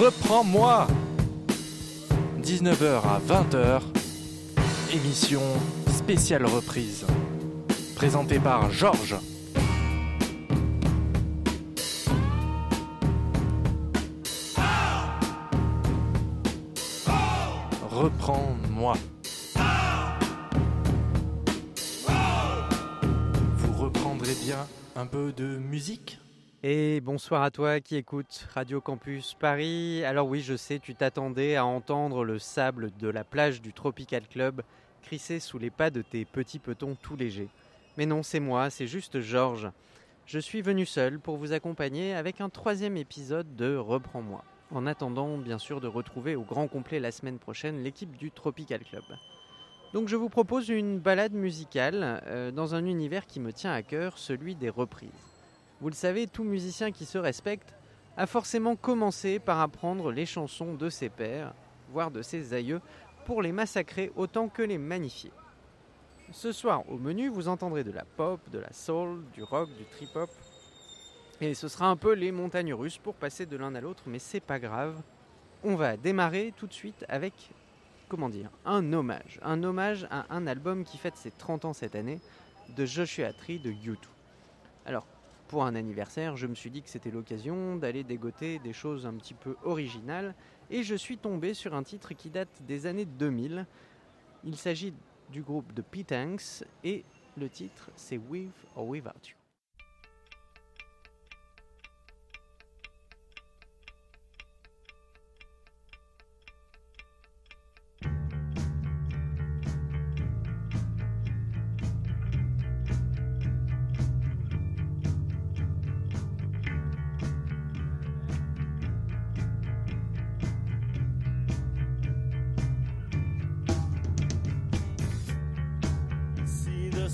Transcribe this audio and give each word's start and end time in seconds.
Reprends-moi 0.00 0.86
19h 2.42 3.02
à 3.04 3.20
20h, 3.20 3.82
émission 4.94 5.42
spéciale 5.88 6.46
reprise. 6.46 7.04
Présentée 7.96 8.38
par 8.38 8.70
Georges. 8.70 9.18
Reprends-moi. 17.90 18.94
Vous 23.52 23.72
reprendrez 23.74 24.34
bien 24.46 24.66
un 24.96 25.04
peu 25.04 25.30
de 25.32 25.58
musique? 25.58 26.19
Et 26.62 27.00
bonsoir 27.00 27.42
à 27.42 27.50
toi 27.50 27.80
qui 27.80 27.96
écoute 27.96 28.46
Radio 28.52 28.80
Campus 28.82 29.34
Paris. 29.34 30.04
Alors 30.04 30.28
oui, 30.28 30.42
je 30.42 30.56
sais, 30.56 30.78
tu 30.78 30.94
t'attendais 30.94 31.56
à 31.56 31.64
entendre 31.64 32.22
le 32.22 32.38
sable 32.38 32.90
de 32.98 33.08
la 33.08 33.24
plage 33.24 33.62
du 33.62 33.72
Tropical 33.72 34.28
Club 34.28 34.62
crisser 35.02 35.40
sous 35.40 35.58
les 35.58 35.70
pas 35.70 35.88
de 35.88 36.02
tes 36.02 36.26
petits 36.26 36.58
petons 36.58 36.96
tout 37.00 37.16
légers. 37.16 37.48
Mais 37.96 38.04
non, 38.04 38.22
c'est 38.22 38.40
moi, 38.40 38.68
c'est 38.68 38.86
juste 38.86 39.20
Georges. 39.20 39.70
Je 40.26 40.38
suis 40.38 40.60
venu 40.60 40.84
seul 40.84 41.18
pour 41.18 41.38
vous 41.38 41.52
accompagner 41.52 42.14
avec 42.14 42.42
un 42.42 42.50
troisième 42.50 42.98
épisode 42.98 43.56
de 43.56 43.76
Reprends-moi. 43.76 44.44
En 44.70 44.86
attendant, 44.86 45.38
bien 45.38 45.58
sûr, 45.58 45.80
de 45.80 45.88
retrouver 45.88 46.36
au 46.36 46.42
grand 46.42 46.68
complet 46.68 47.00
la 47.00 47.10
semaine 47.10 47.38
prochaine 47.38 47.82
l'équipe 47.82 48.16
du 48.18 48.30
Tropical 48.30 48.80
Club. 48.84 49.04
Donc 49.94 50.08
je 50.08 50.16
vous 50.16 50.28
propose 50.28 50.68
une 50.68 51.00
balade 51.00 51.32
musicale 51.32 52.22
euh, 52.26 52.50
dans 52.52 52.74
un 52.74 52.84
univers 52.84 53.26
qui 53.26 53.40
me 53.40 53.52
tient 53.52 53.72
à 53.72 53.82
cœur, 53.82 54.18
celui 54.18 54.54
des 54.54 54.68
reprises. 54.68 55.29
Vous 55.80 55.88
le 55.88 55.94
savez, 55.94 56.26
tout 56.26 56.44
musicien 56.44 56.92
qui 56.92 57.06
se 57.06 57.16
respecte 57.16 57.74
a 58.16 58.26
forcément 58.26 58.76
commencé 58.76 59.38
par 59.38 59.60
apprendre 59.60 60.12
les 60.12 60.26
chansons 60.26 60.74
de 60.74 60.90
ses 60.90 61.08
pères, 61.08 61.54
voire 61.90 62.10
de 62.10 62.20
ses 62.20 62.52
aïeux, 62.52 62.82
pour 63.24 63.40
les 63.40 63.52
massacrer 63.52 64.12
autant 64.14 64.48
que 64.48 64.62
les 64.62 64.76
magnifier. 64.76 65.32
Ce 66.32 66.52
soir, 66.52 66.84
au 66.90 66.98
menu, 66.98 67.28
vous 67.28 67.48
entendrez 67.48 67.82
de 67.82 67.92
la 67.92 68.04
pop, 68.04 68.40
de 68.50 68.58
la 68.58 68.72
soul, 68.72 69.24
du 69.32 69.42
rock, 69.42 69.70
du 69.78 69.84
trip-hop. 69.84 70.30
Et 71.40 71.54
ce 71.54 71.66
sera 71.66 71.86
un 71.86 71.96
peu 71.96 72.12
les 72.12 72.30
montagnes 72.30 72.74
russes 72.74 72.98
pour 72.98 73.14
passer 73.14 73.46
de 73.46 73.56
l'un 73.56 73.74
à 73.74 73.80
l'autre, 73.80 74.02
mais 74.06 74.18
c'est 74.18 74.40
pas 74.40 74.58
grave. 74.58 75.00
On 75.64 75.76
va 75.76 75.96
démarrer 75.96 76.52
tout 76.56 76.66
de 76.66 76.72
suite 76.74 77.06
avec, 77.08 77.32
comment 78.08 78.28
dire, 78.28 78.50
un 78.66 78.92
hommage. 78.92 79.40
Un 79.42 79.62
hommage 79.64 80.06
à 80.10 80.26
un 80.28 80.46
album 80.46 80.84
qui 80.84 80.98
fête 80.98 81.16
ses 81.16 81.30
30 81.30 81.64
ans 81.64 81.72
cette 81.72 81.94
année, 81.94 82.20
de 82.76 82.84
Joshua 82.84 83.32
Tree 83.32 83.58
de 83.58 83.70
U2. 83.70 83.96
Alors, 84.84 85.06
pour 85.50 85.64
un 85.64 85.74
anniversaire, 85.74 86.36
je 86.36 86.46
me 86.46 86.54
suis 86.54 86.70
dit 86.70 86.80
que 86.80 86.88
c'était 86.88 87.10
l'occasion 87.10 87.74
d'aller 87.74 88.04
dégoter 88.04 88.60
des 88.60 88.72
choses 88.72 89.04
un 89.04 89.14
petit 89.14 89.34
peu 89.34 89.56
originales 89.64 90.32
et 90.70 90.84
je 90.84 90.94
suis 90.94 91.18
tombé 91.18 91.54
sur 91.54 91.74
un 91.74 91.82
titre 91.82 92.14
qui 92.14 92.30
date 92.30 92.62
des 92.68 92.86
années 92.86 93.04
2000. 93.04 93.66
Il 94.44 94.56
s'agit 94.56 94.94
du 95.28 95.42
groupe 95.42 95.74
de 95.74 95.82
Pete 95.82 96.12
Hanks 96.12 96.62
et 96.84 97.04
le 97.36 97.48
titre 97.48 97.90
c'est 97.96 98.18
With 98.18 98.52
or 98.76 98.86
Without 98.86 99.26
You. 99.26 99.39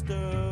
sister. 0.06 0.45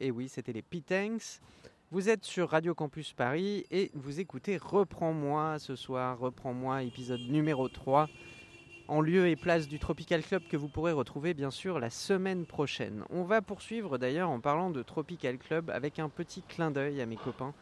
Et 0.00 0.10
oui, 0.10 0.28
c'était 0.28 0.52
les 0.52 0.62
Pitanks. 0.62 1.40
Vous 1.92 2.08
êtes 2.08 2.24
sur 2.24 2.50
Radio 2.50 2.74
Campus 2.74 3.12
Paris 3.12 3.64
et 3.70 3.92
vous 3.94 4.18
écoutez 4.18 4.56
Reprends-moi 4.56 5.60
ce 5.60 5.76
soir, 5.76 6.18
Reprends-moi 6.18 6.82
épisode 6.82 7.20
numéro 7.20 7.68
3, 7.68 8.08
en 8.88 9.00
lieu 9.00 9.28
et 9.28 9.36
place 9.36 9.68
du 9.68 9.78
Tropical 9.78 10.24
Club 10.24 10.42
que 10.50 10.56
vous 10.56 10.66
pourrez 10.66 10.90
retrouver 10.90 11.32
bien 11.32 11.52
sûr 11.52 11.78
la 11.78 11.90
semaine 11.90 12.44
prochaine. 12.44 13.04
On 13.08 13.22
va 13.22 13.40
poursuivre 13.40 13.98
d'ailleurs 13.98 14.30
en 14.30 14.40
parlant 14.40 14.70
de 14.70 14.82
Tropical 14.82 15.38
Club 15.38 15.70
avec 15.70 16.00
un 16.00 16.08
petit 16.08 16.42
clin 16.42 16.72
d'œil 16.72 17.00
à 17.00 17.06
mes 17.06 17.16
copains 17.16 17.54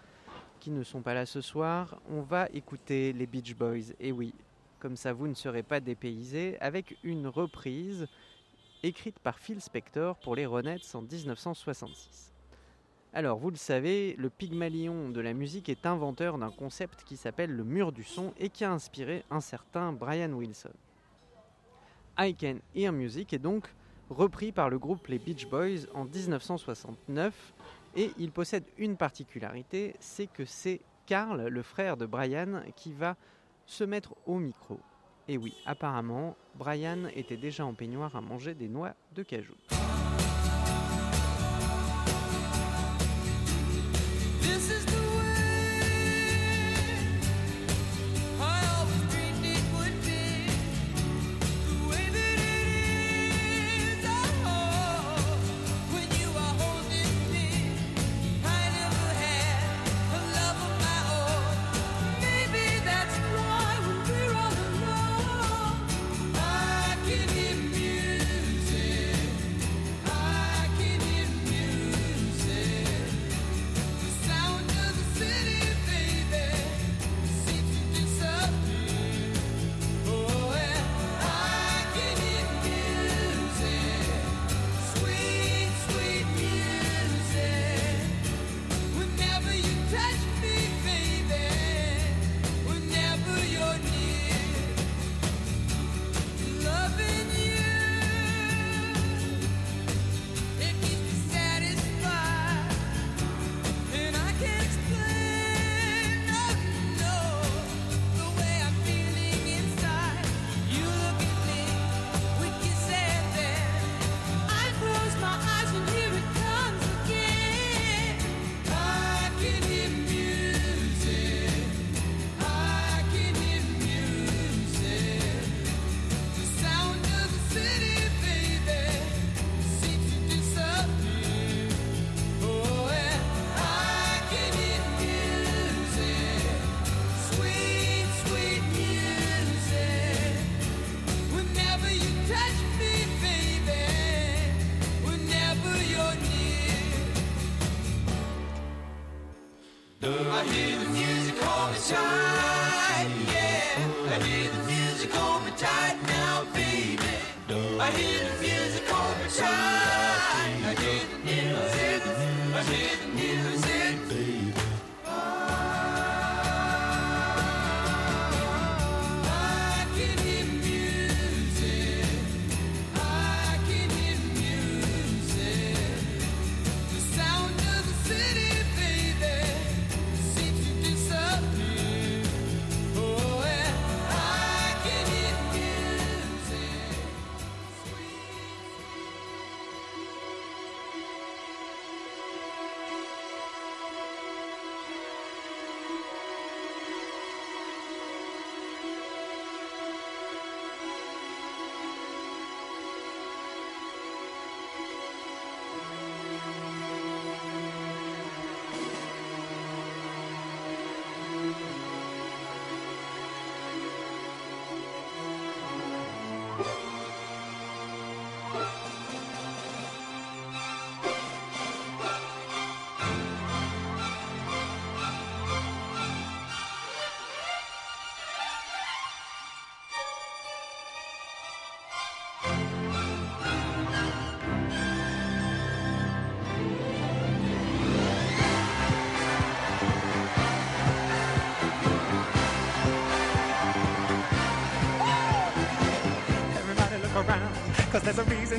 qui 0.60 0.70
ne 0.70 0.84
sont 0.84 1.02
pas 1.02 1.12
là 1.12 1.26
ce 1.26 1.42
soir. 1.42 2.00
On 2.08 2.22
va 2.22 2.48
écouter 2.54 3.12
les 3.12 3.26
Beach 3.26 3.54
Boys, 3.54 3.92
et 4.00 4.10
oui, 4.10 4.32
comme 4.78 4.96
ça 4.96 5.12
vous 5.12 5.28
ne 5.28 5.34
serez 5.34 5.62
pas 5.62 5.80
dépaysés, 5.80 6.56
avec 6.60 6.96
une 7.04 7.26
reprise 7.26 8.06
écrite 8.86 9.18
par 9.18 9.38
Phil 9.38 9.60
Spector 9.60 10.16
pour 10.18 10.36
les 10.36 10.46
Ronettes 10.46 10.94
en 10.94 11.02
1966. 11.02 12.32
Alors, 13.12 13.38
vous 13.38 13.50
le 13.50 13.56
savez, 13.56 14.14
le 14.18 14.28
Pygmalion 14.28 15.08
de 15.08 15.20
la 15.20 15.32
musique 15.32 15.68
est 15.68 15.86
inventeur 15.86 16.36
d'un 16.36 16.50
concept 16.50 17.04
qui 17.04 17.16
s'appelle 17.16 17.50
le 17.50 17.64
mur 17.64 17.92
du 17.92 18.02
son 18.02 18.34
et 18.38 18.50
qui 18.50 18.64
a 18.64 18.72
inspiré 18.72 19.24
un 19.30 19.40
certain 19.40 19.92
Brian 19.92 20.32
Wilson. 20.32 20.72
I 22.18 22.34
Can 22.34 22.56
Hear 22.74 22.92
Music 22.92 23.32
est 23.32 23.38
donc 23.38 23.72
repris 24.10 24.52
par 24.52 24.68
le 24.68 24.78
groupe 24.78 25.06
les 25.06 25.18
Beach 25.18 25.46
Boys 25.46 25.86
en 25.94 26.04
1969. 26.04 27.54
Et 27.96 28.10
il 28.18 28.32
possède 28.32 28.64
une 28.76 28.96
particularité, 28.96 29.94
c'est 30.00 30.26
que 30.26 30.44
c'est 30.44 30.80
Carl, 31.06 31.46
le 31.46 31.62
frère 31.62 31.96
de 31.96 32.06
Brian, 32.06 32.62
qui 32.74 32.92
va 32.92 33.16
se 33.66 33.84
mettre 33.84 34.14
au 34.26 34.38
micro. 34.38 34.80
Et 35.28 35.38
oui, 35.38 35.54
apparemment, 35.64 36.36
Brian 36.54 37.06
était 37.14 37.36
déjà 37.36 37.64
en 37.64 37.72
peignoir 37.72 38.14
à 38.14 38.20
manger 38.20 38.54
des 38.54 38.68
noix 38.68 38.94
de 39.14 39.22
cajou. 39.22 39.54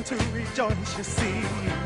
to 0.04 0.16
rejoice, 0.34 0.98
you 0.98 1.04
see. 1.04 1.85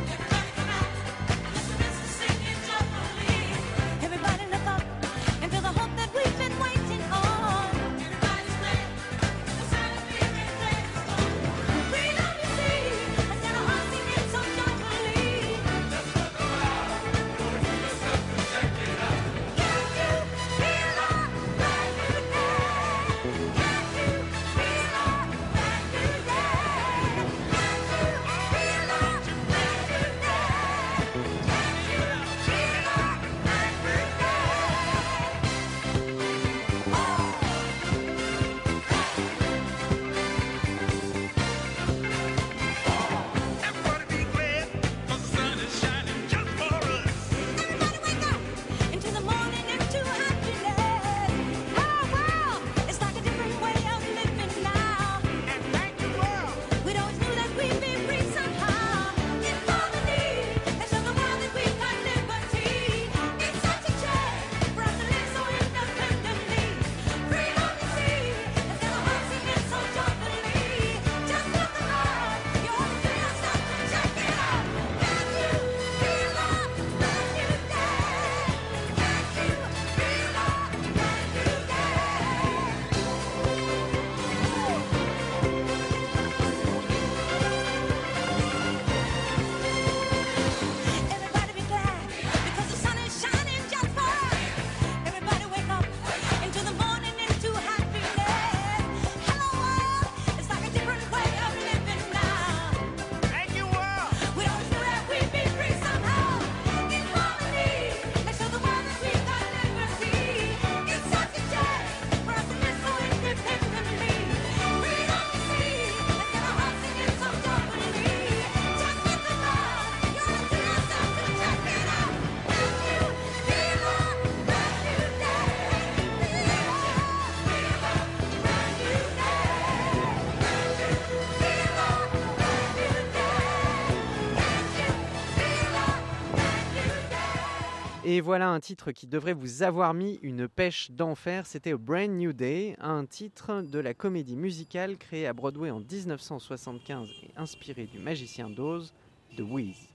Et 138.20 138.22
voilà 138.22 138.50
un 138.50 138.60
titre 138.60 138.92
qui 138.92 139.06
devrait 139.06 139.32
vous 139.32 139.62
avoir 139.62 139.94
mis 139.94 140.18
une 140.20 140.46
pêche 140.46 140.90
d'enfer. 140.90 141.46
C'était 141.46 141.72
A 141.72 141.78
Brand 141.78 142.10
New 142.10 142.34
Day, 142.34 142.76
un 142.78 143.06
titre 143.06 143.62
de 143.62 143.78
la 143.78 143.94
comédie 143.94 144.36
musicale 144.36 144.98
créée 144.98 145.26
à 145.26 145.32
Broadway 145.32 145.70
en 145.70 145.80
1975 145.80 147.08
et 147.22 147.30
inspiré 147.38 147.86
du 147.86 147.98
magicien 147.98 148.50
d'Oz, 148.50 148.92
The 149.38 149.40
Wiz. 149.40 149.88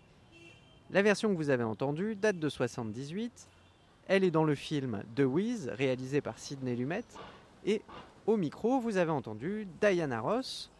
La 0.89 1.03
version 1.03 1.29
que 1.29 1.38
vous 1.38 1.51
avez 1.51 1.63
entendue 1.63 2.15
date 2.15 2.39
de 2.39 2.50
78. 2.50 3.48
Elle 4.08 4.24
est 4.24 4.32
dans 4.32 4.44
le 4.44 4.55
film 4.55 5.03
The 5.15 5.20
Wiz, 5.20 5.70
réalisé 5.70 6.20
par 6.20 6.39
Sidney 6.39 6.75
Lumet. 6.75 7.05
Et 7.63 7.84
au 8.25 8.38
micro, 8.38 8.79
vous 8.79 8.98
avez 8.98 9.12
entendu 9.12 9.67
Diana 9.79 10.22
Ross 10.22 10.72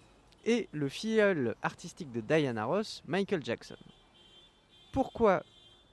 et 0.46 0.68
le 0.72 0.90
filleul 0.90 1.54
artistique 1.62 2.12
de 2.12 2.22
Diana 2.22 2.66
Ross, 2.66 3.04
Michael 3.06 3.46
Jackson. 3.46 3.78
Pourquoi 4.92 5.44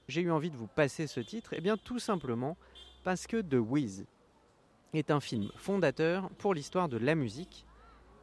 j'ai 0.07 0.21
eu 0.21 0.31
envie 0.31 0.51
de 0.51 0.57
vous 0.57 0.67
passer 0.67 1.07
ce 1.07 1.19
titre 1.19 1.53
Eh 1.53 1.61
bien 1.61 1.77
tout 1.77 1.99
simplement 1.99 2.57
parce 3.03 3.27
que 3.27 3.41
The 3.41 3.55
Wiz 3.55 4.05
est 4.93 5.11
un 5.11 5.19
film 5.19 5.49
fondateur 5.55 6.29
pour 6.37 6.53
l'histoire 6.53 6.89
de 6.89 6.97
la 6.97 7.15
musique. 7.15 7.65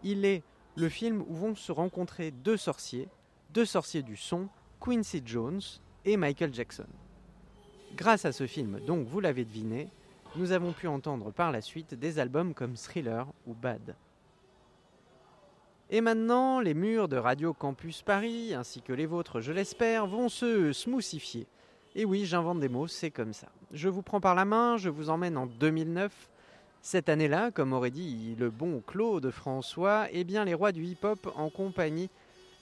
Il 0.03 0.25
est 0.25 0.43
le 0.77 0.89
film 0.89 1.23
où 1.29 1.35
vont 1.35 1.55
se 1.55 1.73
rencontrer 1.73 2.31
deux 2.31 2.57
sorciers, 2.57 3.09
deux 3.51 3.65
sorciers 3.65 4.03
du 4.03 4.17
son, 4.17 4.49
Quincy 4.81 5.23
Jones 5.25 5.61
et 6.05 6.17
Michael 6.17 6.55
Jackson. 6.55 6.87
Grâce 7.97 8.25
à 8.25 8.33
ce 8.33 8.47
film, 8.47 8.81
donc 8.81 9.07
vous 9.07 9.21
l'avez 9.21 9.45
deviné, 9.45 9.89
nous 10.37 10.53
avons 10.53 10.73
pu 10.73 10.87
entendre 10.87 11.33
par 11.33 11.51
la 11.51 11.61
suite 11.61 11.95
des 11.95 12.19
albums 12.19 12.55
comme 12.55 12.77
Thriller 12.77 13.27
ou 13.47 13.55
Bad. 13.55 13.97
Et 15.93 16.01
maintenant, 16.01 16.61
les 16.61 16.73
murs 16.73 17.09
de 17.09 17.17
Radio 17.17 17.53
Campus 17.53 18.03
Paris, 18.03 18.55
ainsi 18.55 18.81
que 18.81 18.93
les 18.93 19.07
vôtres, 19.07 19.41
je 19.41 19.51
l'espère, 19.51 20.07
vont 20.07 20.29
se 20.29 20.73
smoothifier. 20.73 21.49
Et 21.95 22.05
oui, 22.05 22.25
j'invente 22.25 22.61
des 22.61 22.69
mots, 22.69 22.87
c'est 22.87 23.11
comme 23.11 23.33
ça. 23.33 23.49
Je 23.73 23.89
vous 23.89 24.03
prends 24.03 24.21
par 24.21 24.35
la 24.35 24.45
main, 24.45 24.77
je 24.77 24.89
vous 24.89 25.11
emmène 25.11 25.37
en 25.37 25.47
2009. 25.47 26.13
Cette 26.83 27.09
année-là, 27.09 27.51
comme 27.51 27.73
aurait 27.73 27.91
dit 27.91 28.37
le 28.39 28.51
bon 28.51 28.83
Claude 28.87 29.31
François, 29.31 30.07
eh 30.13 30.25
bien 30.25 30.45
les 30.45 30.55
rois 30.55 30.73
du 30.73 30.85
hip-hop 30.85 31.33
en 31.37 31.51
compagnie 31.51 32.09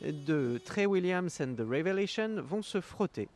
de 0.03 0.61
Trey 0.65 0.87
Williams 0.87 1.41
and 1.41 1.55
the 1.55 1.61
Revelation 1.61 2.41
vont 2.43 2.63
se 2.63 2.81
frotter 2.81 3.29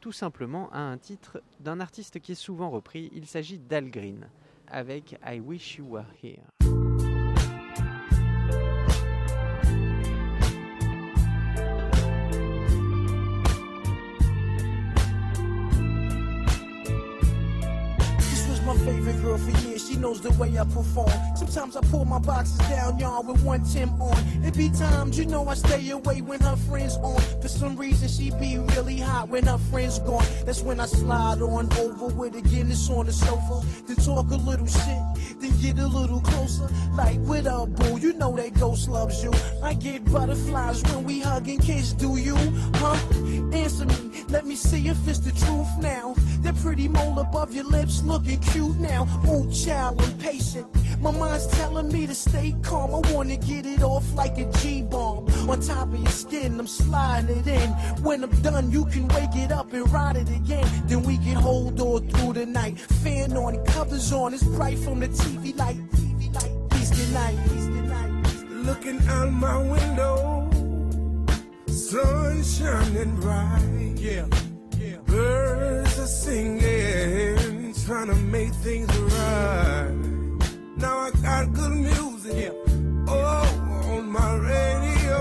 tout 0.00 0.12
simplement 0.12 0.70
à 0.72 0.80
un 0.80 0.96
titre 0.96 1.42
d'un 1.60 1.80
artiste 1.80 2.20
qui 2.20 2.32
est 2.32 2.36
souvent 2.36 2.70
repris. 2.70 3.10
Il 3.14 3.26
s'agit 3.26 3.58
d'Al 3.58 3.90
Green 3.90 4.28
avec 4.68 5.18
I 5.26 5.40
Wish 5.40 5.78
You 5.78 5.86
Were 5.86 6.04
Here. 6.22 6.77
Girl 19.22 19.38
for 19.38 19.50
years. 19.66 19.88
She 19.88 19.96
knows 19.96 20.20
the 20.20 20.30
way 20.32 20.58
I 20.58 20.64
perform. 20.64 21.10
Sometimes 21.36 21.76
I 21.76 21.80
pull 21.90 22.04
my 22.04 22.18
boxes 22.18 22.58
down, 22.68 22.98
y'all, 22.98 23.22
with 23.22 23.42
one 23.42 23.64
Tim 23.64 23.90
on. 24.00 24.16
It 24.44 24.56
be 24.56 24.70
times, 24.70 25.18
you 25.18 25.26
know, 25.26 25.46
I 25.48 25.54
stay 25.54 25.90
away 25.90 26.20
when 26.20 26.40
her 26.40 26.56
friends 26.56 26.96
on. 26.96 27.20
For 27.40 27.48
some 27.48 27.76
reason, 27.76 28.08
she 28.08 28.30
be 28.30 28.58
really 28.76 28.98
hot 28.98 29.28
when 29.28 29.46
her 29.46 29.58
friends 29.70 29.98
gone. 30.00 30.24
That's 30.44 30.62
when 30.62 30.80
I 30.80 30.86
slide 30.86 31.42
on 31.42 31.72
over 31.78 32.06
with 32.14 32.36
a 32.36 32.42
Guinness 32.42 32.88
on 32.90 33.06
the 33.06 33.12
sofa. 33.12 33.66
Then 33.86 33.96
talk 33.96 34.30
a 34.30 34.36
little 34.36 34.66
shit, 34.66 35.40
then 35.40 35.52
get 35.60 35.78
a 35.78 35.86
little 35.86 36.20
closer. 36.20 36.68
Like, 36.92 37.18
with 37.20 37.46
a 37.46 37.66
boo, 37.66 37.98
you 37.98 38.12
know 38.14 38.36
that 38.36 38.54
ghost 38.58 38.88
loves 38.88 39.22
you. 39.22 39.32
I 39.62 39.74
get 39.74 40.04
butterflies 40.10 40.82
when 40.84 41.04
we 41.04 41.20
hug 41.20 41.48
and 41.48 41.62
kiss, 41.62 41.92
do 41.92 42.16
you? 42.16 42.36
Huh? 42.74 42.96
Answer 43.52 43.86
me, 43.86 44.24
let 44.28 44.46
me 44.46 44.54
see 44.54 44.88
if 44.88 45.08
it's 45.08 45.18
the 45.20 45.32
truth 45.32 45.68
now. 45.80 46.14
That 46.42 46.56
pretty 46.56 46.88
mole 46.88 47.18
above 47.18 47.54
your 47.54 47.64
lips 47.64 48.02
looking 48.02 48.40
cute 48.40 48.78
now. 48.78 49.06
Ooh, 49.28 49.50
child, 49.50 50.00
I'm 50.00 50.18
patient. 50.18 50.66
My 51.00 51.10
mind's 51.10 51.46
telling 51.48 51.92
me 51.92 52.06
to 52.06 52.14
stay 52.14 52.54
calm. 52.62 52.94
I 52.94 53.12
wanna 53.12 53.36
get 53.36 53.66
it 53.66 53.82
off 53.82 54.04
like 54.14 54.38
a 54.38 54.50
G-bomb. 54.58 55.26
On 55.48 55.60
top 55.60 55.92
of 55.92 55.98
your 55.98 56.10
skin, 56.10 56.58
I'm 56.58 56.66
sliding 56.66 57.38
it 57.38 57.46
in. 57.46 57.70
When 58.02 58.24
I'm 58.24 58.42
done, 58.42 58.70
you 58.70 58.84
can 58.86 59.08
wake 59.08 59.34
it 59.34 59.52
up 59.52 59.72
and 59.72 59.90
ride 59.92 60.16
it 60.16 60.28
again. 60.28 60.66
Then 60.86 61.02
we 61.02 61.18
can 61.18 61.36
hold 61.36 61.80
on 61.80 62.08
through 62.08 62.34
the 62.34 62.46
night. 62.46 62.78
Fan 62.78 63.36
on 63.36 63.64
covers 63.66 64.12
on, 64.12 64.34
it's 64.34 64.42
bright 64.42 64.78
from 64.78 65.00
the 65.00 65.08
TV 65.08 65.56
light. 65.56 65.76
TV 65.90 66.32
light. 66.34 66.70
Peace 66.70 66.90
good 66.90 67.12
night, 67.12 67.36
peace. 67.48 67.68
Looking 68.50 69.00
out 69.08 69.32
my 69.32 69.56
window, 69.56 70.50
sun 71.68 72.42
shining 72.44 73.16
bright. 73.16 73.94
Yeah. 73.96 74.26
Birds 75.18 75.98
are 75.98 76.06
singing, 76.06 77.74
trying 77.84 78.06
to 78.06 78.14
make 78.14 78.52
things 78.66 78.88
right. 78.96 79.90
Now 80.76 80.96
I 81.06 81.10
got 81.10 81.52
good 81.54 81.72
music. 81.72 82.34
Yeah. 82.44 82.52
Oh, 83.08 83.94
on 83.94 84.12
my 84.12 84.36
radio. 84.36 85.18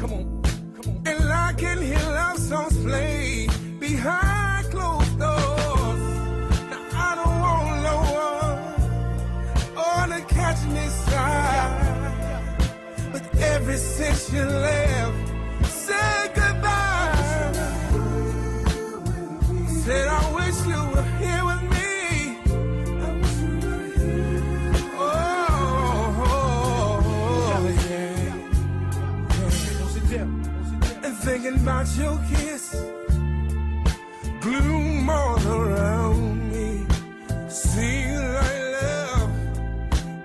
Come 0.00 0.12
on, 0.18 0.42
come 0.74 0.86
on. 0.90 1.02
And 1.06 1.32
I 1.32 1.52
can 1.52 1.78
hear 1.80 2.04
love 2.20 2.38
songs 2.40 2.76
play 2.78 3.46
behind 3.78 4.66
closed 4.72 5.16
doors. 5.16 6.02
Now 6.72 6.82
I 7.06 7.10
don't 7.18 7.38
want 7.44 7.66
no 7.90 7.96
one 8.24 8.58
or 9.84 10.02
to 10.12 10.20
catch 10.34 10.60
me 10.74 10.84
side. 11.06 11.72
But 13.12 13.22
ever 13.36 13.76
since 13.76 14.32
you 14.32 14.44
left, 14.44 15.33
thinking 31.44 31.62
about 31.62 31.86
your 31.96 32.18
kiss. 32.30 32.74
Gloom 34.40 35.10
all 35.10 35.38
around 35.46 36.50
me. 36.50 36.86
Seems 37.48 38.20
like 38.20 38.62
love 38.82 39.30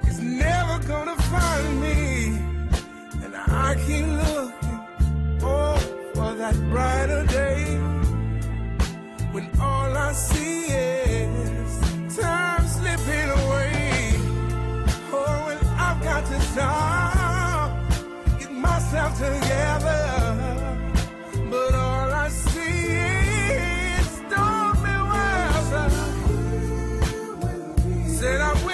is 0.07 0.19
never 0.19 0.79
gonna 0.88 1.17
find 1.33 1.81
me. 1.81 2.38
And 3.23 3.35
I 3.35 3.75
keep 3.85 4.05
looking, 4.05 4.79
oh, 5.41 5.77
for 6.13 6.33
that 6.35 6.55
brighter 6.69 7.25
day. 7.25 7.65
When 9.33 9.49
all 9.59 9.97
I 9.97 10.13
see 10.13 10.67
is 10.67 12.17
time 12.17 12.65
slipping 12.67 13.29
away. 13.41 14.13
Oh, 15.11 15.49
and 15.51 15.67
I've 15.85 16.01
got 16.01 16.25
to 16.25 16.41
stop, 16.41 18.39
get 18.39 18.51
myself 18.51 19.17
together. 19.17 20.38
Said 28.19 28.41
I 28.41 28.68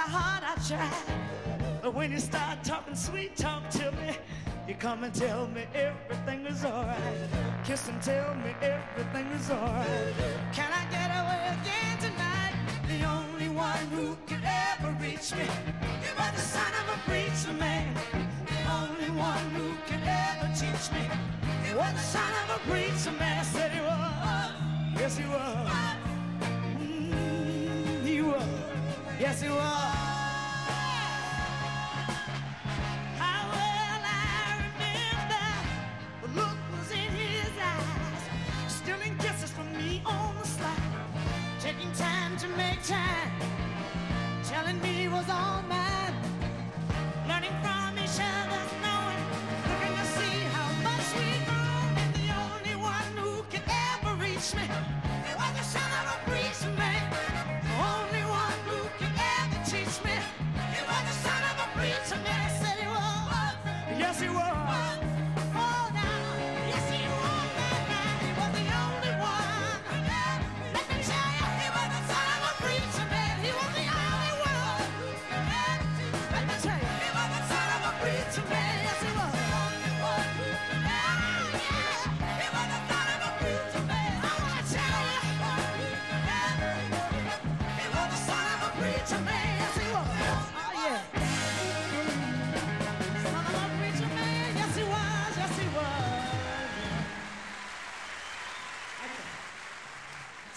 how 0.00 0.18
hard 0.18 0.44
I 0.44 0.54
try. 0.66 0.90
But 1.82 1.94
when 1.94 2.10
you 2.10 2.18
start 2.18 2.64
talking 2.64 2.94
sweet 2.94 3.36
talk 3.36 3.68
to 3.70 3.92
me, 3.92 4.16
you 4.66 4.74
come 4.74 5.04
and 5.04 5.14
tell 5.14 5.46
me 5.48 5.64
everything 5.74 6.46
is 6.46 6.64
alright. 6.64 7.28
Kiss 7.64 7.88
and 7.88 8.00
tell 8.02 8.34
me 8.36 8.54
everything 8.62 9.26
is 9.38 9.50
alright. 9.50 10.14
Can 10.52 10.70
I 10.72 10.84
get 10.96 11.08
away 11.20 11.40
again 11.56 11.96
tonight? 12.06 12.54
The 12.88 13.04
only 13.04 13.48
one 13.48 13.84
who 13.94 14.16
could 14.26 14.44
ever 14.44 14.90
reach 15.02 15.32
me. 15.32 15.46
You 16.04 16.12
were 16.18 16.32
the 16.34 16.46
son 16.56 16.72
of 16.80 16.86
a 16.96 16.98
preacher 17.08 17.52
man. 17.58 17.94
The 18.46 18.60
only 18.80 19.10
one 19.10 19.46
who 19.56 19.74
could 19.86 20.04
ever 20.06 20.48
teach 20.54 20.86
me. 20.96 21.04
You 21.68 21.76
were 21.76 21.92
the 21.92 22.06
son 22.14 22.30
of 22.44 22.56
a 22.56 22.70
preacher 22.70 23.12
man. 23.18 23.44
Said 23.44 23.72
he 23.72 23.80
was. 23.80 24.52
Yes, 24.96 25.18
he 25.18 25.24
was. 25.26 25.99
On 40.06 40.34
the 40.40 40.46
sly, 40.46 40.74
taking 41.60 41.92
time 41.92 42.34
to 42.38 42.48
make 42.48 42.82
time, 42.82 43.30
telling 44.44 44.80
me 44.80 45.06
was 45.08 45.28
all 45.28 45.62
mine, 45.68 46.14
learning 47.28 47.54
from 47.62 47.79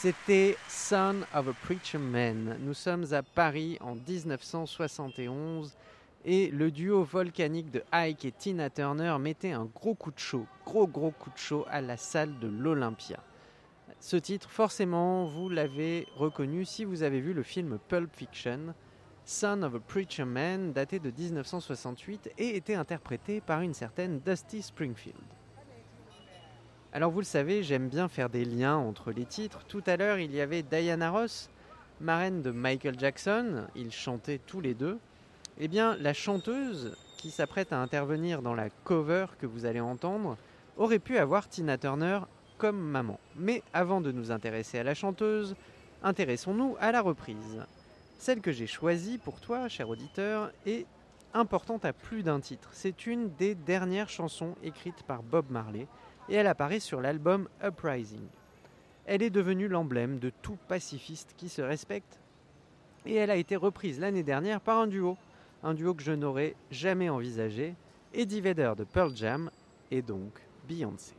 C'était 0.03 0.57
Son 0.67 1.21
of 1.33 1.47
a 1.47 1.53
Preacher 1.53 1.97
Man. 1.97 2.57
Nous 2.59 2.73
sommes 2.73 3.05
à 3.13 3.23
Paris 3.23 3.77
en 3.79 3.95
1971 3.95 5.71
et 6.25 6.49
le 6.49 6.71
duo 6.71 7.05
volcanique 7.05 7.71
de 7.71 7.81
Ike 7.93 8.25
et 8.25 8.33
Tina 8.33 8.69
Turner 8.69 9.15
mettait 9.17 9.53
un 9.53 9.63
gros 9.63 9.95
coup 9.95 10.11
de 10.11 10.19
chaud, 10.19 10.45
gros 10.65 10.87
gros 10.87 11.11
coup 11.11 11.29
de 11.29 11.37
chaud 11.37 11.65
à 11.69 11.79
la 11.79 11.95
salle 11.95 12.37
de 12.39 12.49
l'Olympia. 12.49 13.23
Ce 14.01 14.17
titre, 14.17 14.49
forcément, 14.49 15.23
vous 15.23 15.47
l'avez 15.47 16.05
reconnu 16.17 16.65
si 16.65 16.83
vous 16.83 17.03
avez 17.03 17.21
vu 17.21 17.31
le 17.31 17.43
film 17.43 17.79
Pulp 17.87 18.13
Fiction. 18.13 18.75
Son 19.23 19.63
of 19.63 19.75
a 19.75 19.79
Preacher 19.79 20.25
Man, 20.25 20.73
daté 20.73 20.99
de 20.99 21.11
1968 21.11 22.29
et 22.37 22.57
était 22.57 22.75
interprété 22.75 23.39
par 23.39 23.61
une 23.61 23.73
certaine 23.73 24.19
Dusty 24.19 24.63
Springfield. 24.63 25.32
Alors 26.95 27.09
vous 27.09 27.21
le 27.21 27.25
savez, 27.25 27.63
j'aime 27.63 27.89
bien 27.89 28.07
faire 28.07 28.29
des 28.29 28.45
liens 28.45 28.75
entre 28.75 29.11
les 29.11 29.25
titres. 29.25 29.61
Tout 29.67 29.81
à 29.87 29.97
l'heure, 29.97 30.19
il 30.19 30.31
y 30.31 30.41
avait 30.41 30.61
Diana 30.61 31.09
Ross, 31.09 31.49
marraine 31.99 32.43
de 32.43 32.51
Michael 32.51 32.99
Jackson, 32.99 33.65
ils 33.75 33.91
chantaient 33.91 34.37
tous 34.37 34.61
les 34.61 34.75
deux. 34.75 34.99
Eh 35.57 35.67
bien, 35.67 35.97
la 35.97 36.13
chanteuse 36.13 36.95
qui 37.17 37.31
s'apprête 37.31 37.73
à 37.73 37.79
intervenir 37.79 38.43
dans 38.43 38.53
la 38.53 38.69
cover 38.69 39.25
que 39.39 39.47
vous 39.47 39.65
allez 39.65 39.79
entendre 39.79 40.37
aurait 40.77 40.99
pu 40.99 41.17
avoir 41.17 41.49
Tina 41.49 41.79
Turner 41.79 42.19
comme 42.59 42.79
maman. 42.79 43.19
Mais 43.37 43.63
avant 43.73 43.99
de 43.99 44.11
nous 44.11 44.29
intéresser 44.29 44.77
à 44.77 44.83
la 44.83 44.93
chanteuse, 44.93 45.55
intéressons-nous 46.03 46.77
à 46.79 46.91
la 46.91 47.01
reprise. 47.01 47.65
Celle 48.19 48.39
que 48.39 48.51
j'ai 48.51 48.67
choisie 48.67 49.17
pour 49.17 49.39
toi, 49.39 49.67
cher 49.67 49.89
auditeur, 49.89 50.51
est 50.67 50.85
importante 51.33 51.85
à 51.85 51.93
plus 51.93 52.21
d'un 52.21 52.39
titre. 52.39 52.69
C'est 52.71 53.07
une 53.07 53.33
des 53.33 53.55
dernières 53.55 54.09
chansons 54.09 54.53
écrites 54.61 55.01
par 55.07 55.23
Bob 55.23 55.45
Marley 55.49 55.87
et 56.29 56.35
elle 56.35 56.47
apparaît 56.47 56.79
sur 56.79 57.01
l'album 57.01 57.47
Uprising. 57.63 58.27
Elle 59.05 59.21
est 59.21 59.29
devenue 59.29 59.67
l'emblème 59.67 60.19
de 60.19 60.31
tout 60.41 60.57
pacifiste 60.67 61.33
qui 61.37 61.49
se 61.49 61.61
respecte 61.61 62.19
et 63.05 63.15
elle 63.15 63.31
a 63.31 63.35
été 63.35 63.55
reprise 63.55 63.99
l'année 63.99 64.23
dernière 64.23 64.61
par 64.61 64.79
un 64.79 64.87
duo, 64.87 65.17
un 65.63 65.73
duo 65.73 65.93
que 65.93 66.03
je 66.03 66.13
n'aurais 66.13 66.55
jamais 66.71 67.09
envisagé, 67.09 67.75
Eddie 68.13 68.41
Vedder 68.41 68.73
de 68.77 68.83
Pearl 68.83 69.15
Jam 69.15 69.49
et 69.91 70.01
donc 70.01 70.31
Beyoncé. 70.67 71.13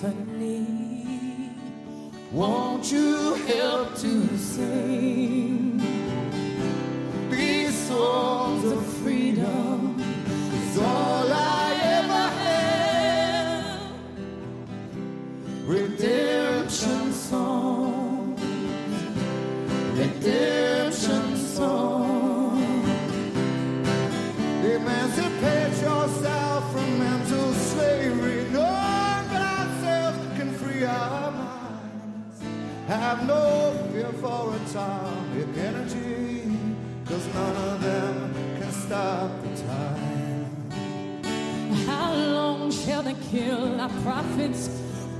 Triumphantly. 0.00 0.66
Won't 2.32 2.90
you 2.90 3.34
help 3.34 3.94
to 3.96 4.38
sing 4.38 5.82
these 7.30 7.74
songs 7.88 8.49
kill 43.30 43.80
our 43.80 43.88
prophets 44.02 44.68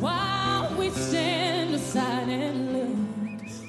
while 0.01 0.75
we 0.77 0.90
stand 0.90 1.73
aside 1.75 2.29
and 2.29 2.73
look. 2.73 2.99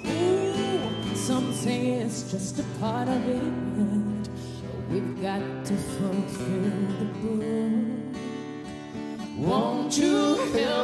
Ooh, 0.08 1.16
some 1.16 1.54
say 1.54 1.92
it's 2.02 2.32
just 2.32 2.58
a 2.58 2.64
part 2.80 3.08
of 3.08 3.22
it. 3.30 3.44
But 3.78 4.90
we've 4.90 5.22
got 5.22 5.42
to 5.66 5.76
fulfill 5.78 6.72
the 6.98 7.06
book. 7.22 8.18
Won't 9.38 9.96
you 9.96 10.36
help 10.54 10.81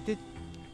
C'était 0.00 0.18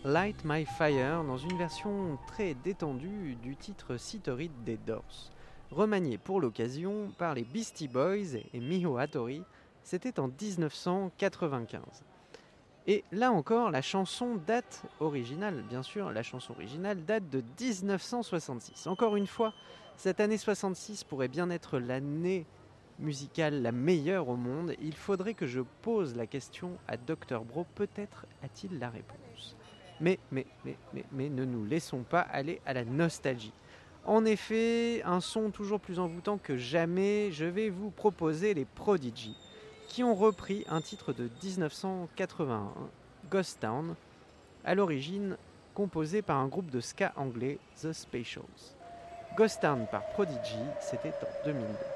Light 0.05 0.45
My 0.45 0.65
Fire 0.65 1.25
dans 1.25 1.37
une 1.37 1.59
version 1.59 2.17
très 2.29 2.55
détendue 2.55 3.35
du 3.43 3.57
titre 3.57 3.97
Sitorit 3.97 4.53
des 4.65 4.77
Doors. 4.77 5.33
Remanié 5.73 6.17
pour 6.17 6.41
l'occasion 6.41 7.11
par 7.19 7.35
les 7.35 7.43
Beastie 7.43 7.89
Boys 7.89 8.37
et 8.55 8.61
Miho 8.61 8.99
Hattori, 8.99 9.43
c'était 9.83 10.21
en 10.21 10.29
1995. 10.29 11.81
Et 12.87 13.03
là 13.11 13.33
encore, 13.33 13.73
la 13.73 13.83
chanson 13.83 14.37
date 14.47 14.85
originale, 15.01 15.65
bien 15.69 15.83
sûr, 15.83 16.13
la 16.13 16.23
chanson 16.23 16.53
originale 16.53 17.05
date 17.05 17.29
de 17.29 17.43
1966. 17.61 18.87
Encore 18.87 19.17
une 19.17 19.27
fois, 19.27 19.53
cette 19.97 20.21
année 20.21 20.39
66 20.39 21.03
pourrait 21.03 21.27
bien 21.27 21.51
être 21.51 21.81
l'année 21.81 22.47
musicale 22.99 23.63
la 23.63 23.73
meilleure 23.73 24.29
au 24.29 24.37
monde. 24.37 24.75
Il 24.81 24.95
faudrait 24.95 25.35
que 25.35 25.47
je 25.47 25.61
pose 25.83 26.17
la 26.17 26.27
question 26.27 26.73
à 26.89 26.97
Dr 26.97 27.45
Bro. 27.45 27.67
Peut-être 27.75 28.27
a-t-il 28.43 28.79
la 28.79 28.91
réponse. 28.91 29.57
Mais, 30.01 30.19
mais, 30.31 30.47
mais, 30.65 30.77
mais, 30.93 31.05
mais 31.13 31.29
ne 31.29 31.45
nous 31.45 31.65
laissons 31.65 32.03
pas 32.03 32.21
aller 32.21 32.61
à 32.67 32.73
la 32.73 32.85
nostalgie. 32.85 33.53
En 34.05 34.25
effet, 34.25 35.03
un 35.05 35.21
son 35.21 35.51
toujours 35.51 35.81
plus 35.81 35.99
envoûtant 35.99 36.39
que 36.39 36.57
jamais, 36.57 37.33
je 37.33 37.45
vais 37.45 37.71
vous 37.71 37.91
proposer 37.91 38.55
les 38.55 38.65
Prodigy, 38.65 39.37
qui 39.89 40.05
ont 40.05 40.15
repris 40.15 40.65
un 40.69 40.81
titre 40.81 41.13
de 41.13 41.29
1981, 41.43 42.73
Ghost 43.31 43.61
Town. 43.61 43.97
À 44.65 44.75
l'origine, 44.75 45.37
composé 45.75 46.23
par 46.23 46.39
un 46.39 46.47
groupe 46.47 46.71
de 46.71 46.81
ska 46.81 47.13
anglais, 47.17 47.59
The 47.83 47.93
Specials. 47.93 48.77
Ghost 49.37 49.61
Town 49.61 49.87
par 49.91 50.07
Prodigy, 50.11 50.63
c'était 50.81 51.09
en 51.09 51.45
2002. 51.47 51.96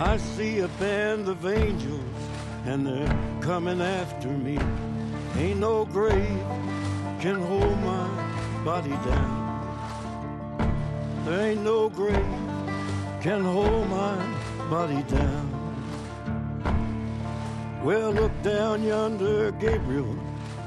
I 0.00 0.16
see 0.16 0.60
a 0.60 0.68
band 0.68 1.28
of 1.28 1.44
angels, 1.44 2.04
and 2.66 2.86
they're 2.86 3.40
coming 3.40 3.80
after 3.80 4.28
me. 4.28 4.56
Ain't 5.36 5.58
no 5.58 5.84
grave 5.84 6.40
can 7.18 7.42
hold 7.42 7.76
my 7.80 8.06
body 8.64 8.90
down. 8.90 9.48
There 11.24 11.50
ain't 11.50 11.62
no 11.62 11.88
grave 11.88 12.14
can 13.20 13.42
hold 13.42 13.88
my 13.88 14.16
body 14.70 15.02
down. 15.02 15.46
Well, 17.82 18.12
look 18.12 18.42
down 18.42 18.84
yonder, 18.84 19.50
Gabriel. 19.50 20.16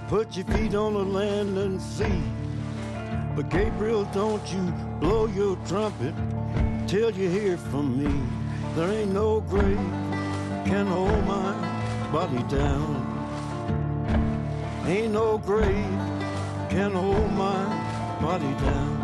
Put 0.10 0.36
your 0.36 0.46
feet 0.48 0.76
on 0.76 0.94
the 0.94 1.06
land 1.06 1.58
and 1.58 1.82
see. 1.82 2.22
But 3.34 3.50
Gabriel, 3.50 4.04
don't 4.12 4.46
you 4.52 4.74
blow 5.00 5.28
your 5.28 5.56
trumpet 5.68 6.14
till 6.86 7.12
you 7.12 7.30
hear 7.30 7.56
from 7.56 8.04
me. 8.04 8.41
There 8.74 8.90
ain't 8.90 9.12
no 9.12 9.42
grave 9.42 9.78
can 10.66 10.88
hold 10.88 11.26
my 11.28 11.52
body 12.10 12.42
down. 12.44 12.96
Ain't 14.86 15.12
no 15.12 15.38
grave 15.38 16.00
can 16.70 16.92
hold 16.94 17.34
my 17.34 17.66
body 18.22 18.54
down. 18.64 19.01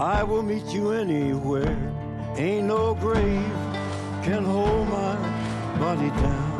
I 0.00 0.22
will 0.22 0.42
meet 0.42 0.64
you 0.68 0.92
anywhere. 0.92 1.76
Ain't 2.36 2.68
no 2.68 2.94
grave 2.94 3.52
can 4.24 4.46
hold 4.46 4.88
my 4.88 5.14
body 5.78 6.08
down. 6.08 6.50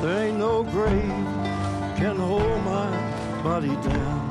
There 0.00 0.28
ain't 0.28 0.38
no 0.38 0.62
grave 0.62 1.26
can 1.98 2.16
hold 2.16 2.62
my 2.64 2.88
body 3.42 3.76
down. 3.86 4.24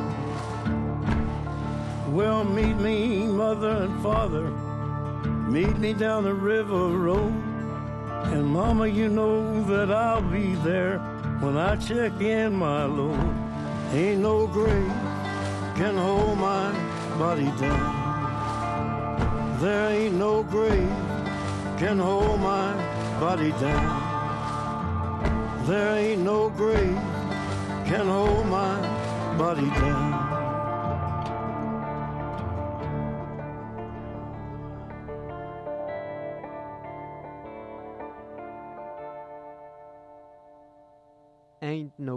Well, 2.11 2.43
meet 2.43 2.77
me, 2.77 3.27
mother 3.27 3.83
and 3.83 4.01
father. 4.01 4.49
Meet 5.47 5.77
me 5.77 5.93
down 5.93 6.23
the 6.23 6.33
river 6.33 6.87
road. 6.87 7.35
And 8.33 8.47
mama, 8.47 8.87
you 8.87 9.09
know 9.09 9.63
that 9.65 9.91
I'll 9.91 10.23
be 10.23 10.55
there 10.55 10.97
when 11.41 11.55
I 11.55 11.75
check 11.75 12.19
in 12.19 12.55
my 12.55 12.85
load. 12.85 13.19
Ain't 13.93 14.21
no 14.21 14.47
grave 14.47 14.91
can 15.75 15.95
hold 15.95 16.39
my 16.39 16.86
body 17.17 17.51
down. 17.59 19.57
There 19.59 19.89
ain't 19.89 20.15
no 20.15 20.43
grave 20.43 20.87
can 21.79 21.97
hold 21.97 22.39
my 22.39 22.73
body 23.19 23.51
down. 23.53 25.65
There 25.65 25.97
ain't 25.97 26.21
no 26.21 26.49
grave 26.49 26.95
can 27.87 28.07
hold 28.07 28.45
my 28.45 28.79
body 29.35 29.65
down. 29.65 30.26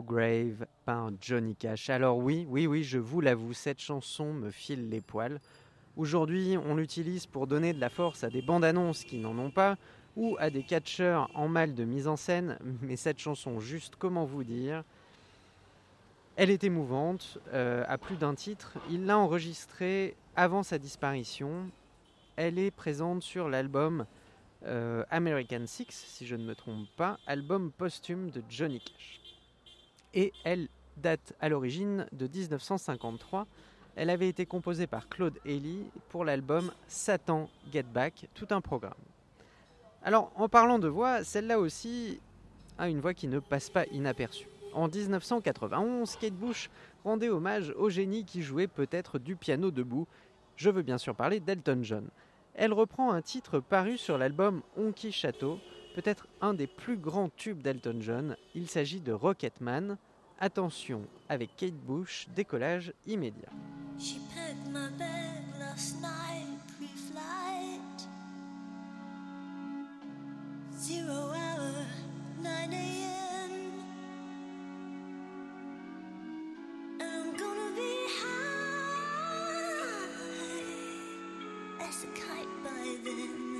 Grave 0.03 0.67
par 0.85 1.11
Johnny 1.21 1.55
Cash. 1.55 1.91
Alors 1.91 2.19
oui, 2.19 2.47
oui, 2.49 2.67
oui, 2.67 2.85
je 2.85 2.99
vous 2.99 3.21
l'avoue, 3.21 3.53
cette 3.53 3.81
chanson 3.81 4.33
me 4.33 4.51
file 4.51 4.89
les 4.89 5.01
poils. 5.01 5.41
Aujourd'hui, 5.97 6.57
on 6.57 6.77
l'utilise 6.77 7.27
pour 7.27 7.47
donner 7.47 7.73
de 7.73 7.81
la 7.81 7.91
force 7.91 8.25
à 8.25 8.31
des 8.31 8.43
bandes 8.43 8.65
annonces 8.65 9.05
qui 9.05 9.19
n'en 9.19 9.39
ont 9.39 9.51
pas, 9.51 9.77
ou 10.17 10.37
à 10.39 10.51
des 10.51 10.63
catcheurs 10.63 11.31
en 11.35 11.49
mal 11.49 11.75
de 11.75 11.85
mise 11.85 12.09
en 12.09 12.17
scène, 12.17 12.59
mais 12.83 12.97
cette 12.97 13.19
chanson, 13.19 13.61
juste 13.61 13.97
comment 13.97 14.25
vous 14.25 14.45
dire, 14.45 14.85
elle 16.37 16.51
est 16.51 16.65
émouvante, 16.65 17.39
euh, 17.53 17.85
à 17.87 17.99
plus 17.99 18.17
d'un 18.17 18.35
titre. 18.35 18.75
Il 18.91 19.07
l'a 19.07 19.19
enregistrée 19.19 20.17
avant 20.37 20.63
sa 20.63 20.79
disparition. 20.79 21.71
Elle 22.37 22.59
est 22.59 22.71
présente 22.71 23.23
sur 23.23 23.49
l'album 23.49 24.07
euh, 24.65 25.05
American 25.11 25.67
Six, 25.67 25.87
si 25.91 26.27
je 26.27 26.37
ne 26.37 26.45
me 26.45 26.55
trompe 26.55 26.89
pas, 26.97 27.19
album 27.27 27.71
posthume 27.73 28.31
de 28.31 28.43
Johnny 28.49 28.81
Cash. 28.81 29.20
Et 30.15 30.33
elle 30.45 30.69
date 30.97 31.35
à 31.41 31.49
l'origine 31.49 32.07
de 32.13 32.27
1953. 32.27 33.47
Elle 33.97 34.11
avait 34.11 34.29
été 34.29 34.47
composée 34.47 34.87
par 34.87 35.09
Claude 35.09 35.39
Haley 35.45 35.85
pour 36.09 36.25
l'album 36.25 36.73
Satan 36.89 37.49
Get 37.73 37.85
Back, 37.85 38.29
tout 38.35 38.47
un 38.51 38.61
programme. 38.61 38.95
Alors, 40.03 40.33
en 40.37 40.49
parlant 40.49 40.79
de 40.79 40.89
voix, 40.89 41.25
celle-là 41.25 41.59
aussi 41.59 42.21
a 42.79 42.89
une 42.89 43.01
voix 43.01 43.15
qui 43.15 43.29
ne 43.29 43.39
passe 43.39 43.69
pas 43.69 43.85
inaperçue. 43.87 44.49
En 44.73 44.89
1991, 44.89 46.17
Kate 46.17 46.33
Bush 46.33 46.71
rendait 47.05 47.29
hommage 47.29 47.75
au 47.77 47.91
génie 47.91 48.25
qui 48.25 48.43
jouait 48.43 48.69
peut-être 48.69 49.19
du 49.19 49.37
piano 49.37 49.71
debout. 49.71 50.07
Je 50.57 50.71
veux 50.71 50.83
bien 50.83 50.99
sûr 50.99 51.15
parler 51.15 51.41
d'Elton 51.41 51.81
John. 51.83 52.09
Elle 52.55 52.73
reprend 52.73 53.13
un 53.13 53.23
titre 53.23 53.61
paru 53.61 53.99
sur 53.99 54.17
l'album 54.17 54.63
Honky 54.77 55.13
Chateau, 55.13 55.59
peut-être 56.01 56.27
un 56.41 56.55
des 56.55 56.67
plus 56.67 56.97
grands 56.97 57.29
tubes 57.29 57.61
d'Elton 57.61 57.99
John. 58.01 58.37
Il 58.55 58.69
s'agit 58.69 59.01
de 59.01 59.13
Rocketman. 59.13 59.99
Attention, 60.39 61.03
avec 61.29 61.55
Kate 61.57 61.75
Bush, 61.75 62.27
décollage 62.35 62.95
immédiat. 63.07 63.51
She 63.99 64.19
packed 64.35 64.67
my 64.73 64.89
bag 64.99 65.45
last 65.59 66.01
night, 66.01 66.47
pre-flight. 66.79 68.09
Zero 70.79 71.35
hour, 71.35 71.85
9 72.43 72.73
a.m. 72.73 73.53
And 77.01 77.13
I'm 77.13 77.37
gonna 77.37 77.75
be 77.77 78.09
high 78.23 78.71
as 81.87 82.05
a 82.05 82.07
kite 82.15 82.49
by 82.65 82.97
then. 83.05 83.60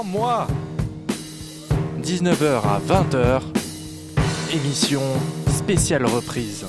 en 0.00 0.04
moi. 0.04 0.46
19h 2.02 2.62
à 2.64 2.80
20h, 2.80 3.42
émission 4.52 5.02
spéciale 5.48 6.06
reprise, 6.06 6.64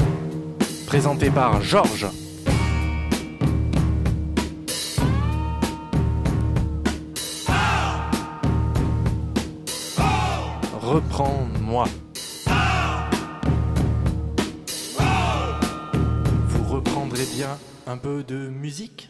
présentée 0.86 1.30
par 1.30 1.62
Georges. 1.62 2.08
Reprends-moi. 10.82 11.86
Vous 16.48 16.64
reprendrez 16.68 17.26
bien 17.34 17.58
un 17.88 17.98
peu 17.98 18.24
de 18.24 18.50
musique? 18.50 19.10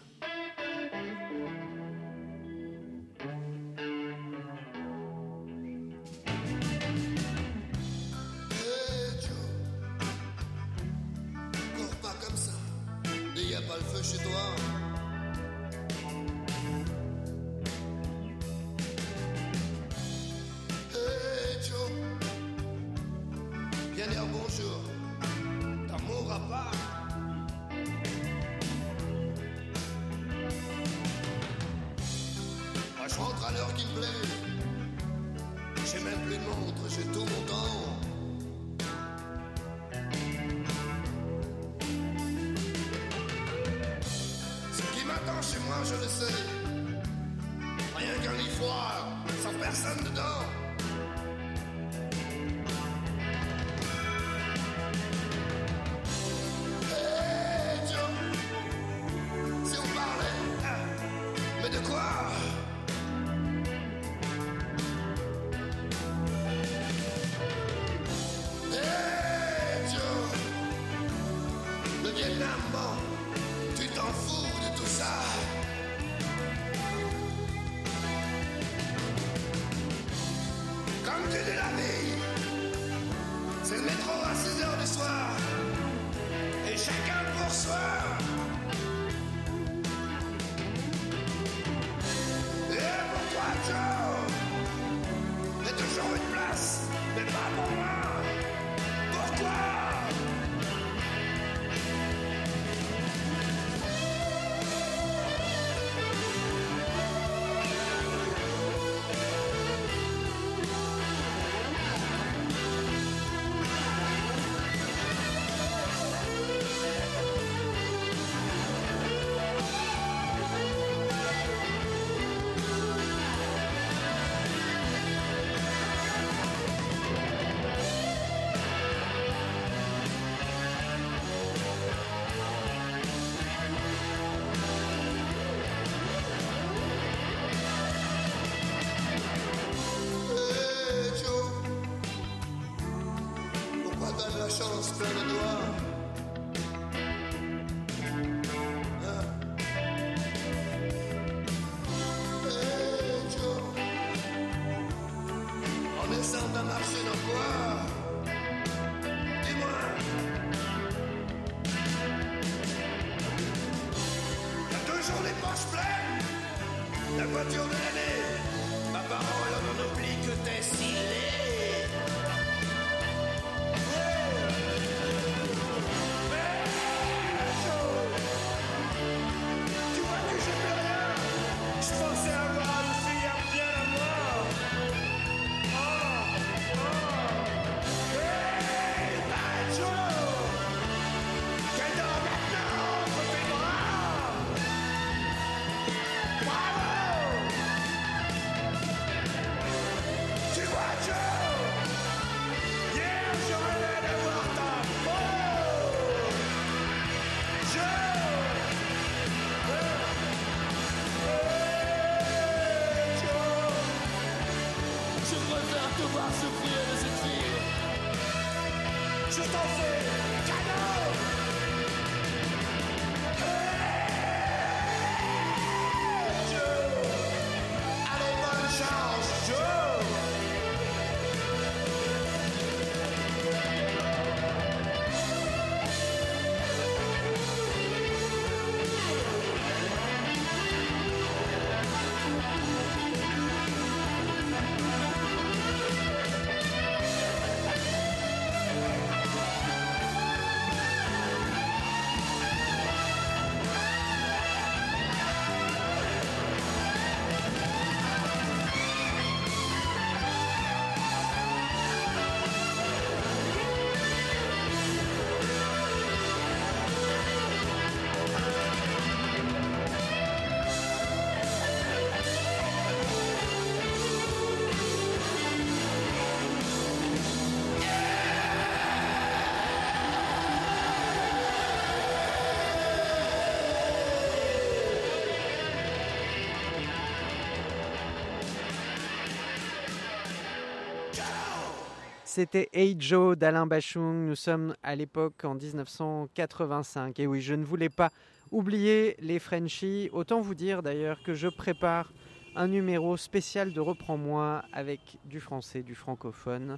C'était 292.34 292.70
Hey 292.72 292.96
Joe 292.98 293.36
d'Alain 293.36 293.68
Bachung. 293.68 294.26
Nous 294.26 294.38
sommes 294.38 294.74
à 294.84 294.96
l'époque 294.96 295.44
en 295.44 295.54
1985. 295.54 297.20
Et 297.20 297.28
oui, 297.28 297.42
je 297.42 297.54
ne 297.54 297.66
voulais 297.66 297.90
pas 297.90 298.10
oublier 298.52 299.18
les 299.20 299.38
Frenchies. 299.38 300.10
Autant 300.14 300.40
vous 300.40 300.56
dire 300.56 300.82
d'ailleurs 300.82 301.22
que 301.24 301.34
je 301.34 301.50
prépare 301.50 302.14
un 302.56 302.70
numéro 302.70 303.18
spécial 303.18 303.74
de 303.74 303.82
Reprends-moi 303.82 304.64
avec 304.72 305.18
du 305.26 305.42
français, 305.42 305.84
du 305.84 305.94
francophone. 305.94 306.78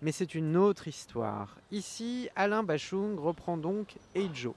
Mais 0.00 0.10
c'est 0.10 0.34
une 0.34 0.56
autre 0.56 0.88
histoire. 0.88 1.58
Ici, 1.70 2.30
Alain 2.34 2.62
Bachung 2.62 3.18
reprend 3.18 3.58
donc 3.58 3.96
Hey 4.14 4.30
Joe, 4.32 4.54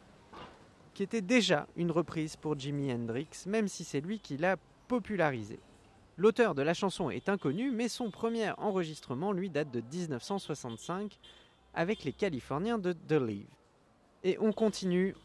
qui 0.94 1.04
était 1.04 1.20
déjà 1.20 1.68
une 1.76 1.92
reprise 1.92 2.38
pour 2.38 2.58
Jimi 2.58 2.94
Hendrix, 2.94 3.28
même 3.48 3.68
si 3.68 3.84
c'est 3.84 4.00
lui 4.00 4.22
qui 4.22 4.38
l'a 4.38 4.56
popularisé. 4.88 5.60
L'auteur 6.18 6.56
de 6.56 6.64
la 6.64 6.74
chanson 6.74 7.12
est 7.12 7.30
inconnu, 7.30 7.70
mais 7.70 7.88
son 7.88 8.10
premier 8.10 8.52
enregistrement, 8.58 9.32
lui, 9.32 9.52
date 9.52 9.70
de 9.70 9.82
1965 9.82 11.20
avec 11.76 12.04
les 12.04 12.12
Californiens 12.12 12.80
de 12.80 12.94
The 12.94 13.14
Leave. 13.14 13.46
Et 14.24 14.38
on 14.40 14.52
continue, 14.52 15.16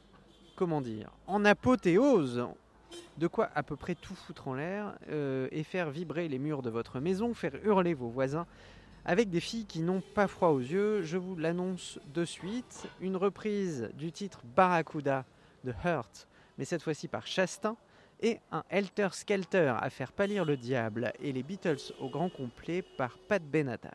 comment 0.54 0.82
dire, 0.82 1.10
en 1.26 1.46
apothéose, 1.46 2.46
de 3.16 3.26
quoi 3.26 3.48
à 3.54 3.62
peu 3.62 3.74
près 3.74 3.94
tout 3.94 4.14
foutre 4.14 4.48
en 4.48 4.54
l'air 4.54 4.92
euh, 5.08 5.48
et 5.50 5.62
faire 5.62 5.90
vibrer 5.90 6.28
les 6.28 6.38
murs 6.38 6.60
de 6.60 6.68
votre 6.68 7.00
maison, 7.00 7.32
faire 7.32 7.54
hurler 7.64 7.94
vos 7.94 8.08
voisins 8.08 8.46
avec 9.06 9.30
des 9.30 9.40
filles 9.40 9.64
qui 9.64 9.80
n'ont 9.80 10.02
pas 10.14 10.28
froid 10.28 10.50
aux 10.50 10.60
yeux. 10.60 11.00
Je 11.00 11.16
vous 11.16 11.36
l'annonce 11.36 11.98
de 12.12 12.26
suite, 12.26 12.86
une 13.00 13.16
reprise 13.16 13.88
du 13.96 14.12
titre 14.12 14.42
Barracuda 14.54 15.24
de 15.64 15.72
Hurt, 15.84 16.28
mais 16.58 16.66
cette 16.66 16.82
fois-ci 16.82 17.08
par 17.08 17.26
Chastain 17.26 17.76
et 18.22 18.38
un 18.50 18.62
Helter 18.70 19.08
Skelter 19.12 19.74
à 19.78 19.90
faire 19.90 20.12
pâlir 20.12 20.44
le 20.44 20.56
diable 20.56 21.12
et 21.20 21.32
les 21.32 21.42
Beatles 21.42 21.92
au 22.00 22.08
grand 22.08 22.28
complet 22.28 22.82
par 22.96 23.18
Pat 23.28 23.42
Benatar. 23.42 23.92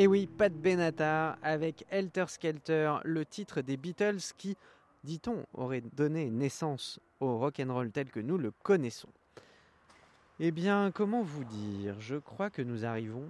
Et 0.00 0.06
oui, 0.06 0.28
Pat 0.28 0.52
Benatar 0.52 1.38
avec 1.42 1.84
Helter 1.90 2.26
Skelter, 2.28 2.98
le 3.02 3.26
titre 3.26 3.62
des 3.62 3.76
Beatles 3.76 4.20
qui, 4.36 4.56
dit-on, 5.02 5.44
aurait 5.54 5.80
donné 5.80 6.30
naissance 6.30 7.00
au 7.18 7.36
rock'n'roll 7.36 7.90
tel 7.90 8.08
que 8.08 8.20
nous 8.20 8.38
le 8.38 8.52
connaissons. 8.62 9.08
Eh 10.38 10.52
bien, 10.52 10.92
comment 10.92 11.22
vous 11.22 11.42
dire? 11.42 11.98
Je 11.98 12.14
crois 12.14 12.48
que 12.48 12.62
nous 12.62 12.84
arrivons, 12.84 13.28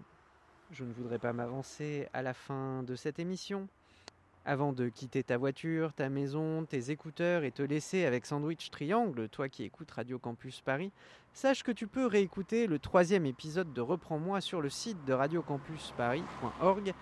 je 0.71 0.85
ne 0.85 0.93
voudrais 0.93 1.19
pas 1.19 1.33
m'avancer, 1.33 2.07
à 2.12 2.21
la 2.21 2.35
fin 2.35 2.83
de 2.83 2.97
cette 2.97 3.19
émission. 3.19 3.66
Avant 4.51 4.73
de 4.73 4.89
quitter 4.89 5.23
ta 5.23 5.37
voiture, 5.37 5.93
ta 5.93 6.09
maison, 6.09 6.65
tes 6.65 6.91
écouteurs 6.91 7.45
et 7.45 7.53
te 7.53 7.61
laisser 7.61 8.07
avec 8.07 8.25
Sandwich 8.25 8.71
Triangle, 8.71 9.29
toi 9.29 9.51
qui 9.51 9.63
écoutes 9.63 9.91
Radio 9.91 10.19
Campus 10.19 10.63
Paris, 10.63 10.91
sache 11.35 11.63
que 11.63 11.71
tu 11.71 11.87
peux 11.87 12.07
réécouter 12.07 12.67
le 12.67 12.79
troisième 12.79 13.27
épisode 13.27 13.75
de 13.75 13.83
Reprends-moi 13.83 14.41
sur 14.41 14.63
le 14.63 14.71
site 14.71 15.05
de 15.05 15.13
radiocampusparis.org 15.13 16.95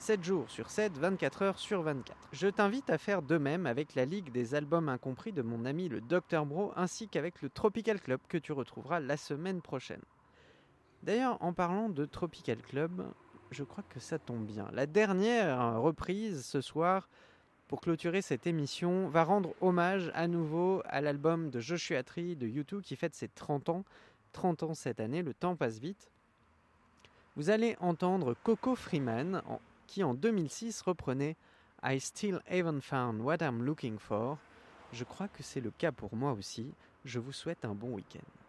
7 0.00 0.24
jours 0.24 0.50
sur 0.50 0.68
7, 0.68 0.98
24 0.98 1.42
heures 1.42 1.58
sur 1.60 1.82
24. 1.82 2.18
Je 2.32 2.48
t'invite 2.48 2.90
à 2.90 2.98
faire 2.98 3.22
de 3.22 3.38
même 3.38 3.66
avec 3.66 3.94
la 3.94 4.04
Ligue 4.04 4.32
des 4.32 4.56
albums 4.56 4.88
incompris 4.88 5.30
de 5.30 5.42
mon 5.42 5.66
ami 5.66 5.88
le 5.88 6.00
Dr 6.00 6.44
Bro 6.44 6.72
ainsi 6.74 7.06
qu'avec 7.06 7.40
le 7.40 7.50
Tropical 7.50 8.00
Club 8.00 8.18
que 8.28 8.36
tu 8.36 8.50
retrouveras 8.50 8.98
la 8.98 9.16
semaine 9.16 9.62
prochaine. 9.62 10.02
D'ailleurs, 11.04 11.38
en 11.40 11.52
parlant 11.52 11.88
de 11.88 12.04
Tropical 12.04 12.60
Club, 12.60 13.04
je 13.50 13.64
crois 13.64 13.84
que 13.88 14.00
ça 14.00 14.18
tombe 14.18 14.46
bien. 14.46 14.68
La 14.72 14.86
dernière 14.86 15.80
reprise 15.80 16.44
ce 16.44 16.60
soir, 16.60 17.08
pour 17.68 17.80
clôturer 17.80 18.22
cette 18.22 18.46
émission, 18.46 19.08
va 19.08 19.24
rendre 19.24 19.54
hommage 19.60 20.10
à 20.14 20.26
nouveau 20.28 20.82
à 20.86 21.00
l'album 21.00 21.50
de 21.50 21.60
Joshua 21.60 22.02
Tree 22.02 22.36
de 22.36 22.46
U2 22.46 22.80
qui 22.80 22.96
fête 22.96 23.14
ses 23.14 23.28
30 23.28 23.68
ans. 23.68 23.84
30 24.32 24.62
ans 24.64 24.74
cette 24.74 25.00
année, 25.00 25.22
le 25.22 25.34
temps 25.34 25.56
passe 25.56 25.78
vite. 25.78 26.10
Vous 27.36 27.50
allez 27.50 27.76
entendre 27.80 28.34
Coco 28.42 28.74
Freeman 28.74 29.42
qui 29.86 30.02
en 30.04 30.14
2006 30.14 30.82
reprenait 30.82 31.36
I 31.82 31.98
Still 31.98 32.40
Haven't 32.48 32.80
Found 32.82 33.20
What 33.20 33.38
I'm 33.40 33.62
Looking 33.62 33.98
For. 33.98 34.36
Je 34.92 35.04
crois 35.04 35.28
que 35.28 35.42
c'est 35.42 35.60
le 35.60 35.70
cas 35.70 35.92
pour 35.92 36.14
moi 36.14 36.32
aussi. 36.32 36.72
Je 37.04 37.18
vous 37.18 37.32
souhaite 37.32 37.64
un 37.64 37.74
bon 37.74 37.94
week-end. 37.94 38.39